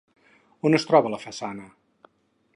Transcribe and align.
On 0.69 0.77
es 0.77 0.87
troba 0.93 1.11
la 1.15 1.21
façana? 1.27 1.69